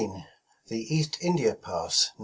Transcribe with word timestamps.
THE 0.69 0.79
EAST 0.95 1.19
INDIA 1.21 1.53
PASS 1.53 2.09
NO. 2.17 2.19